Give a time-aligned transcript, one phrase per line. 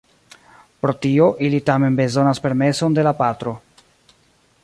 [0.85, 3.57] Por tio ili tamen bezonas permeson de la patro.